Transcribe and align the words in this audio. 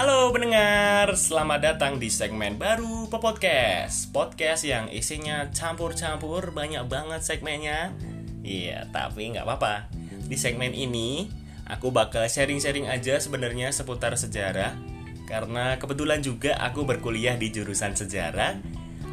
Halo 0.00 0.32
pendengar, 0.32 1.12
selamat 1.12 1.60
datang 1.60 2.00
di 2.00 2.08
segmen 2.08 2.56
baru 2.56 3.04
Podcast 3.12 4.08
Podcast 4.08 4.64
yang 4.64 4.88
isinya 4.88 5.52
campur-campur, 5.52 6.56
banyak 6.56 6.88
banget 6.88 7.20
segmennya. 7.20 7.92
Iya, 8.40 8.88
tapi 8.96 9.28
nggak 9.28 9.44
apa-apa. 9.44 9.92
Di 10.24 10.40
segmen 10.40 10.72
ini, 10.72 11.28
aku 11.68 11.92
bakal 11.92 12.24
sharing-sharing 12.24 12.88
aja 12.88 13.20
sebenarnya 13.20 13.76
seputar 13.76 14.16
sejarah. 14.16 14.72
Karena 15.28 15.76
kebetulan 15.76 16.24
juga 16.24 16.56
aku 16.56 16.88
berkuliah 16.88 17.36
di 17.36 17.52
jurusan 17.52 17.92
sejarah. 17.92 18.56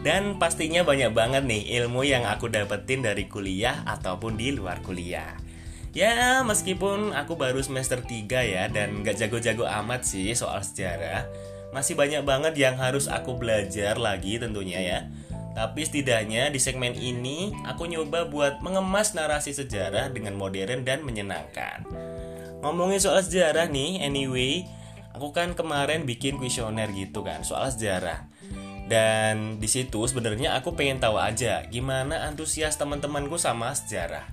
Dan 0.08 0.40
pastinya 0.40 0.88
banyak 0.88 1.12
banget 1.12 1.44
nih 1.44 1.84
ilmu 1.84 2.08
yang 2.08 2.24
aku 2.24 2.48
dapetin 2.48 3.04
dari 3.04 3.28
kuliah 3.28 3.84
ataupun 3.84 4.40
di 4.40 4.56
luar 4.56 4.80
kuliah 4.80 5.47
Ya, 5.96 6.44
meskipun 6.44 7.16
aku 7.16 7.40
baru 7.40 7.64
semester 7.64 8.04
3 8.04 8.28
ya 8.44 8.68
dan 8.68 9.02
gak 9.02 9.18
jago-jago 9.18 9.66
amat 9.66 10.04
sih 10.04 10.32
soal 10.36 10.62
sejarah, 10.62 11.26
masih 11.72 11.96
banyak 11.96 12.22
banget 12.28 12.54
yang 12.60 12.76
harus 12.78 13.08
aku 13.12 13.36
belajar 13.40 13.98
lagi 13.98 14.38
tentunya 14.38 14.80
ya. 14.84 15.00
Tapi 15.58 15.90
setidaknya 15.90 16.54
di 16.54 16.62
segmen 16.62 16.94
ini 16.94 17.50
aku 17.66 17.90
nyoba 17.90 18.30
buat 18.30 18.62
mengemas 18.62 19.18
narasi 19.18 19.58
sejarah 19.58 20.14
dengan 20.14 20.38
modern 20.38 20.86
dan 20.86 21.02
menyenangkan. 21.02 21.82
Ngomongin 22.62 23.02
soal 23.02 23.26
sejarah 23.26 23.66
nih, 23.66 24.06
anyway, 24.06 24.70
aku 25.18 25.34
kan 25.34 25.58
kemarin 25.58 26.06
bikin 26.06 26.38
kuesioner 26.38 26.94
gitu 26.94 27.26
kan 27.26 27.42
soal 27.42 27.74
sejarah. 27.74 28.30
Dan 28.88 29.58
di 29.58 29.66
situ 29.66 30.00
sebenarnya 30.06 30.56
aku 30.62 30.78
pengen 30.78 31.02
tahu 31.02 31.20
aja 31.20 31.66
gimana 31.68 32.30
antusias 32.30 32.78
teman-temanku 32.78 33.36
sama 33.42 33.74
sejarah. 33.74 34.24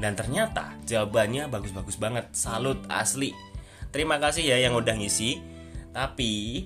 Dan 0.00 0.16
ternyata 0.16 0.74
jawabannya 0.88 1.52
bagus-bagus 1.52 2.00
banget, 2.00 2.26
salut 2.32 2.80
asli. 2.88 3.36
Terima 3.92 4.16
kasih 4.16 4.48
ya 4.48 4.56
yang 4.56 4.72
udah 4.72 4.96
ngisi. 4.96 5.44
Tapi 5.92 6.64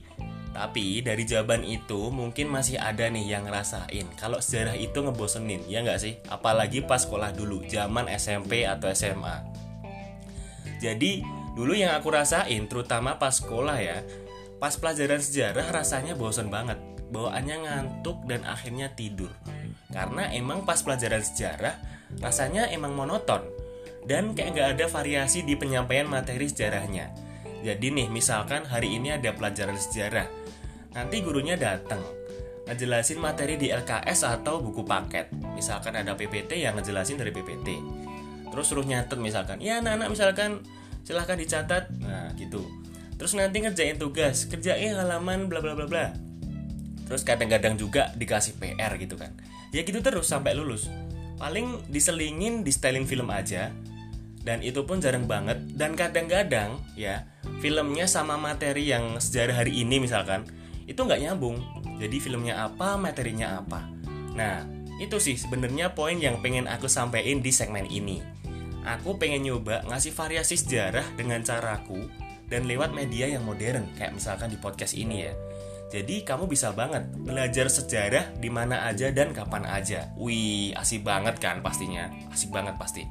tapi 0.55 1.03
dari 1.03 1.27
jawaban 1.27 1.67
itu 1.67 2.15
mungkin 2.15 2.47
masih 2.47 2.79
ada 2.79 3.11
nih 3.11 3.27
yang 3.27 3.51
ngerasain 3.51 4.07
kalau 4.15 4.39
sejarah 4.39 4.79
itu 4.79 5.03
ngebosenin, 5.03 5.67
ya 5.67 5.83
nggak 5.83 5.99
sih? 5.99 6.15
Apalagi 6.31 6.87
pas 6.87 7.03
sekolah 7.03 7.35
dulu, 7.35 7.67
zaman 7.67 8.07
SMP 8.07 8.63
atau 8.63 8.87
SMA. 8.95 9.43
Jadi 10.79 11.27
dulu 11.59 11.75
yang 11.75 11.98
aku 11.98 12.15
rasain, 12.15 12.71
terutama 12.71 13.19
pas 13.19 13.35
sekolah 13.35 13.83
ya, 13.83 14.07
pas 14.63 14.79
pelajaran 14.79 15.19
sejarah 15.19 15.75
rasanya 15.75 16.15
bosen 16.15 16.55
banget, 16.55 16.79
bawaannya 17.11 17.57
ngantuk 17.67 18.23
dan 18.31 18.47
akhirnya 18.47 18.95
tidur. 18.95 19.35
Karena 19.91 20.31
emang 20.31 20.63
pas 20.63 20.79
pelajaran 20.87 21.23
sejarah 21.27 21.94
rasanya 22.23 22.70
emang 22.70 22.95
monoton 22.95 23.55
dan 24.05 24.37
kayak 24.37 24.51
nggak 24.55 24.69
ada 24.77 24.87
variasi 24.87 25.43
di 25.43 25.57
penyampaian 25.57 26.05
materi 26.05 26.45
sejarahnya. 26.48 27.11
Jadi 27.65 27.89
nih, 27.89 28.09
misalkan 28.12 28.69
hari 28.69 29.01
ini 29.01 29.17
ada 29.17 29.33
pelajaran 29.33 29.81
sejarah, 29.81 30.29
nanti 30.92 31.25
gurunya 31.25 31.57
datang 31.57 32.05
ngejelasin 32.69 33.17
materi 33.20 33.57
di 33.57 33.73
LKS 33.73 34.29
atau 34.29 34.61
buku 34.61 34.85
paket. 34.85 35.33
Misalkan 35.57 35.97
ada 35.97 36.12
PPT 36.12 36.61
yang 36.61 36.77
ngejelasin 36.77 37.17
dari 37.17 37.33
PPT. 37.33 37.69
Terus 38.53 38.65
suruh 38.69 38.85
nyatet 38.85 39.17
misalkan, 39.17 39.59
ya 39.65 39.81
anak-anak 39.81 40.12
misalkan 40.12 40.61
silahkan 41.09 41.41
dicatat, 41.41 41.89
nah 42.05 42.29
gitu. 42.37 42.61
Terus 43.17 43.33
nanti 43.33 43.65
ngerjain 43.65 43.97
tugas, 43.97 44.45
kerjain 44.45 44.92
halaman 44.92 45.48
bla 45.48 45.65
bla 45.65 45.73
bla 45.73 45.89
bla. 45.89 46.12
Terus 47.09 47.25
kadang-kadang 47.25 47.81
juga 47.81 48.12
dikasih 48.17 48.61
PR 48.61 48.92
gitu 49.01 49.17
kan. 49.17 49.33
Ya 49.73 49.83
gitu 49.83 50.05
terus 50.05 50.29
sampai 50.29 50.53
lulus 50.55 50.87
paling 51.37 51.83
diselingin 51.91 52.63
di 52.63 52.71
styling 52.71 53.07
film 53.09 53.31
aja. 53.31 53.71
Dan 54.45 54.61
itu 54.61 54.85
pun 54.85 55.01
jarang 55.01 55.25
banget. 55.25 55.57
Dan 55.73 55.97
kadang-kadang 55.97 56.77
ya 56.95 57.25
filmnya 57.65 58.05
sama 58.05 58.37
materi 58.37 58.93
yang 58.93 59.17
sejarah 59.17 59.65
hari 59.65 59.81
ini 59.81 60.05
misalkan 60.05 60.45
itu 60.85 61.01
nggak 61.01 61.21
nyambung. 61.25 61.61
Jadi 61.97 62.17
filmnya 62.20 62.69
apa 62.69 63.01
materinya 63.01 63.64
apa. 63.64 63.89
Nah 64.36 64.69
itu 65.01 65.17
sih 65.19 65.35
sebenarnya 65.41 65.97
poin 65.97 66.20
yang 66.20 66.39
pengen 66.45 66.69
aku 66.69 66.86
sampaikan 66.86 67.41
di 67.41 67.51
segmen 67.51 67.89
ini. 67.89 68.20
Aku 68.85 69.17
pengen 69.17 69.48
nyoba 69.48 69.81
ngasih 69.89 70.13
variasi 70.13 70.61
sejarah 70.61 71.17
dengan 71.17 71.41
caraku 71.41 72.05
dan 72.53 72.69
lewat 72.69 72.92
media 72.92 73.25
yang 73.25 73.48
modern 73.48 73.89
kayak 73.97 74.13
misalkan 74.13 74.53
di 74.53 74.61
podcast 74.61 74.92
ini 74.92 75.25
ya 75.25 75.33
jadi 75.95 76.27
kamu 76.27 76.51
bisa 76.51 76.75
banget 76.75 77.07
belajar 77.15 77.71
sejarah 77.71 78.35
di 78.43 78.51
mana 78.51 78.83
aja 78.91 79.15
dan 79.15 79.31
kapan 79.31 79.63
aja. 79.63 80.11
Wih, 80.19 80.75
asik 80.75 81.07
banget 81.07 81.39
kan 81.39 81.63
pastinya. 81.63 82.11
Asik 82.35 82.51
banget 82.51 82.75
pasti. 82.75 83.07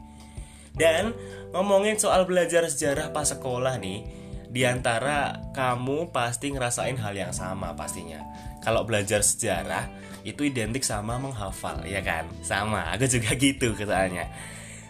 Dan 0.76 1.16
ngomongin 1.56 1.96
soal 1.96 2.28
belajar 2.28 2.68
sejarah 2.68 3.16
pas 3.16 3.24
sekolah 3.24 3.80
nih, 3.80 4.04
di 4.52 4.68
antara 4.68 5.48
kamu 5.56 6.12
pasti 6.12 6.52
ngerasain 6.52 7.00
hal 7.00 7.16
yang 7.16 7.32
sama 7.32 7.72
pastinya. 7.72 8.20
Kalau 8.60 8.84
belajar 8.84 9.24
sejarah 9.24 9.88
itu 10.28 10.44
identik 10.44 10.84
sama 10.84 11.16
menghafal, 11.16 11.88
ya 11.88 12.04
kan? 12.04 12.28
Sama, 12.44 12.92
aku 12.92 13.08
juga 13.08 13.32
gitu 13.48 13.80
katanya. 13.80 14.28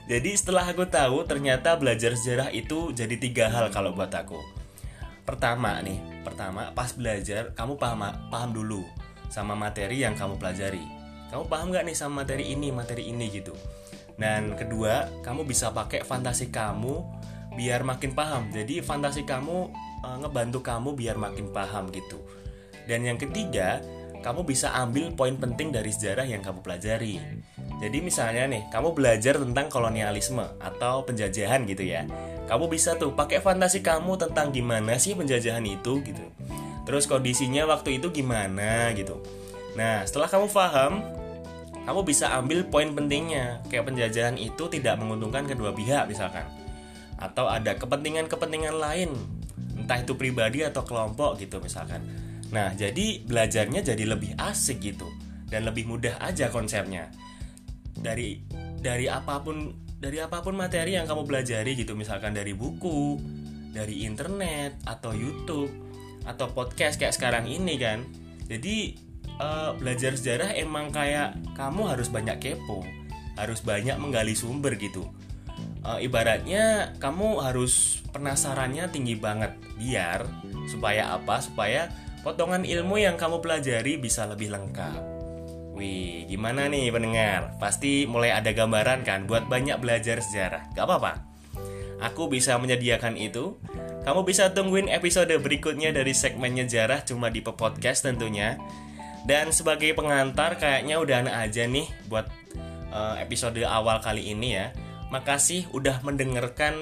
Jadi 0.09 0.33
setelah 0.33 0.65
aku 0.65 0.89
tahu 0.89 1.29
ternyata 1.29 1.77
belajar 1.77 2.17
sejarah 2.17 2.49
itu 2.57 2.89
jadi 2.89 3.21
tiga 3.21 3.53
hal 3.53 3.69
kalau 3.69 3.93
buat 3.93 4.09
aku 4.09 4.63
pertama 5.23 5.79
nih 5.79 6.12
pertama 6.23 6.71
pas 6.71 6.89
belajar 6.95 7.51
kamu 7.53 7.75
paham 7.77 8.07
paham 8.31 8.51
dulu 8.55 8.81
sama 9.29 9.53
materi 9.53 10.01
yang 10.01 10.17
kamu 10.17 10.39
pelajari. 10.39 10.83
Kamu 11.29 11.49
paham 11.49 11.73
nggak 11.73 11.85
nih 11.89 11.97
sama 11.97 12.23
materi 12.23 12.53
ini 12.53 12.69
materi 12.69 13.09
ini 13.09 13.29
gitu. 13.29 13.53
Dan 14.15 14.53
kedua 14.53 15.09
kamu 15.25 15.43
bisa 15.43 15.73
pakai 15.73 16.05
fantasi 16.05 16.53
kamu 16.53 17.01
biar 17.57 17.81
makin 17.81 18.13
paham. 18.13 18.53
Jadi 18.53 18.85
fantasi 18.85 19.25
kamu 19.25 19.73
e, 20.05 20.09
ngebantu 20.21 20.61
kamu 20.61 20.93
biar 20.93 21.17
makin 21.17 21.49
paham 21.49 21.89
gitu. 21.89 22.21
Dan 22.85 23.09
yang 23.09 23.17
ketiga 23.17 23.81
kamu 24.23 24.47
bisa 24.47 24.71
ambil 24.77 25.11
poin 25.11 25.35
penting 25.35 25.75
dari 25.75 25.91
sejarah 25.91 26.23
yang 26.23 26.39
kamu 26.39 26.63
pelajari. 26.63 27.19
Jadi 27.83 27.99
misalnya 27.99 28.47
nih, 28.47 28.71
kamu 28.71 28.95
belajar 28.95 29.35
tentang 29.35 29.67
kolonialisme 29.67 30.47
atau 30.63 31.03
penjajahan 31.03 31.67
gitu 31.67 31.83
ya. 31.83 32.07
Kamu 32.53 32.69
bisa 32.69 32.93
tuh 33.01 33.17
pakai 33.17 33.41
fantasi 33.41 33.81
kamu 33.81 34.13
tentang 34.21 34.53
gimana 34.53 35.01
sih 35.01 35.17
penjajahan 35.17 35.65
itu 35.65 36.05
gitu. 36.05 36.21
Terus 36.85 37.09
kondisinya 37.09 37.65
waktu 37.65 37.97
itu 37.97 38.13
gimana 38.13 38.93
gitu. 38.93 39.17
Nah, 39.73 40.05
setelah 40.05 40.29
kamu 40.29 40.53
paham, 40.53 41.01
kamu 41.89 42.05
bisa 42.05 42.29
ambil 42.37 42.61
poin 42.69 42.93
pentingnya. 42.93 43.65
Kayak 43.73 43.89
penjajahan 43.89 44.37
itu 44.37 44.69
tidak 44.69 45.01
menguntungkan 45.01 45.49
kedua 45.49 45.73
pihak 45.73 46.05
misalkan. 46.05 46.45
Atau 47.17 47.49
ada 47.49 47.73
kepentingan-kepentingan 47.73 48.77
lain, 48.77 49.17
entah 49.73 50.05
itu 50.05 50.13
pribadi 50.13 50.61
atau 50.61 50.85
kelompok 50.85 51.41
gitu 51.41 51.57
misalkan. 51.57 52.05
Nah, 52.53 52.69
jadi 52.77 53.25
belajarnya 53.25 53.81
jadi 53.81 54.05
lebih 54.05 54.37
asik 54.37 54.77
gitu 54.77 55.09
dan 55.49 55.65
lebih 55.65 55.89
mudah 55.89 56.21
aja 56.21 56.53
konsepnya 56.53 57.09
dari 57.97 58.45
dari 58.77 59.09
apa 59.09 59.41
pun 59.41 59.82
dari 60.03 60.19
apa 60.19 60.43
pun 60.43 60.59
materi 60.59 60.99
yang 60.99 61.07
kamu 61.07 61.23
pelajari 61.23 61.79
gitu 61.79 61.95
misalkan 61.95 62.35
dari 62.35 62.51
buku 62.51 63.15
dari 63.71 64.03
internet 64.03 64.83
atau 64.83 65.15
YouTube 65.15 65.71
atau 66.27 66.51
podcast 66.51 66.99
kayak 66.99 67.15
sekarang 67.15 67.47
ini 67.47 67.79
kan. 67.79 68.03
Jadi 68.51 68.99
uh, 69.39 69.71
belajar 69.79 70.19
sejarah 70.19 70.59
emang 70.59 70.91
kayak 70.91 71.39
kamu 71.55 71.95
harus 71.95 72.11
banyak 72.11 72.37
kepo 72.43 72.83
harus 73.33 73.65
banyak 73.65 73.97
menggali 73.97 74.37
sumber 74.37 74.77
gitu. 74.77 75.09
Uh, 75.83 75.99
ibaratnya 75.99 76.95
kamu 77.01 77.41
harus 77.43 78.05
penasarannya 78.13 78.87
tinggi 78.93 79.17
banget 79.17 79.57
biar 79.79 80.27
supaya 80.69 81.17
apa? 81.17 81.41
Supaya 81.41 81.89
potongan 82.21 82.61
ilmu 82.63 83.01
yang 83.01 83.17
kamu 83.17 83.41
pelajari 83.41 83.97
bisa 83.97 84.29
lebih 84.29 84.53
lengkap. 84.53 85.01
Wih, 85.73 86.12
gimana 86.27 86.67
nih 86.67 86.89
pendengar? 86.89 87.57
Pasti 87.57 88.09
mulai 88.09 88.33
ada 88.33 88.51
gambaran 88.51 89.05
kan 89.07 89.25
buat 89.29 89.47
banyak 89.47 89.79
belajar 89.79 90.19
sejarah. 90.19 90.73
Gak 90.73 90.85
apa-apa. 90.85 91.23
Aku 92.03 92.27
bisa 92.27 92.59
menyediakan 92.59 93.15
itu. 93.15 93.55
Kamu 94.03 94.27
bisa 94.27 94.51
tungguin 94.51 94.91
episode 94.91 95.31
berikutnya 95.39 95.95
dari 95.95 96.11
segmennya 96.11 96.67
sejarah 96.67 97.07
cuma 97.07 97.31
di 97.31 97.39
podcast 97.39 98.03
tentunya. 98.03 98.59
Dan 99.23 99.55
sebagai 99.55 99.95
pengantar 99.95 100.59
kayaknya 100.59 100.99
udah 100.99 101.23
anak 101.23 101.35
aja 101.47 101.63
nih 101.63 101.87
buat 102.11 102.27
uh, 102.91 103.15
episode 103.23 103.63
awal 103.63 104.03
kali 104.03 104.35
ini 104.35 104.59
ya. 104.59 104.75
Makasih 105.15 105.71
udah 105.71 106.03
mendengarkan 106.03 106.75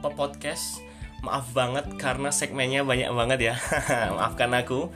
apa 0.00 0.08
podcast. 0.08 0.80
Maaf 1.20 1.52
banget 1.52 1.86
karena 2.00 2.32
segmennya 2.32 2.80
banyak 2.82 3.12
banget 3.12 3.38
ya. 3.52 3.54
Maafkan 4.16 4.56
aku. 4.56 4.88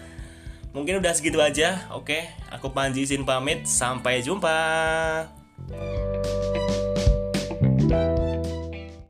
Mungkin 0.76 1.00
udah 1.00 1.16
segitu 1.16 1.40
aja. 1.40 1.88
Oke, 1.96 2.28
aku 2.52 2.68
Panji 2.68 3.08
pamit. 3.24 3.64
Sampai 3.64 4.20
jumpa. 4.20 4.52